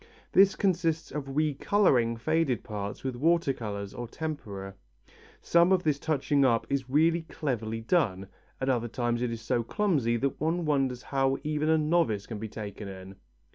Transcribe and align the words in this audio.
This 0.31 0.55
consists 0.55 1.11
of 1.11 1.35
re 1.37 1.53
colouring 1.53 2.17
faded 2.17 2.63
parts 2.63 3.03
with 3.03 3.15
water 3.15 3.53
colours 3.53 3.93
or 3.93 4.07
tempera. 4.07 4.73
Some 5.43 5.71
of 5.71 5.83
this 5.83 5.99
touching 5.99 6.43
up 6.43 6.65
is 6.71 6.89
really 6.89 7.21
cleverly 7.21 7.81
done, 7.81 8.25
at 8.59 8.67
other 8.67 8.87
times 8.87 9.21
it 9.21 9.29
is 9.29 9.41
so 9.43 9.61
clumsy 9.61 10.17
that 10.17 10.41
one 10.41 10.65
wonders 10.65 11.03
how 11.03 11.37
even 11.43 11.69
a 11.69 11.77
novice 11.77 12.25
can 12.25 12.39
be 12.39 12.49
taken 12.49 12.87
in. 12.87 13.15